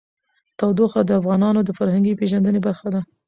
[0.59, 3.01] تودوخه د افغانانو د فرهنګي پیژندنې برخه ده.